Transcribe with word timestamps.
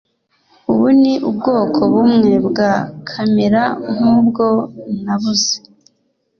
ubu 0.71 0.87
ni 1.01 1.13
ubwoko 1.29 1.79
bumwe 1.93 2.31
bwa 2.47 2.73
kamera 3.09 3.61
nkubwo 3.91 4.45
nabuze 5.03 5.55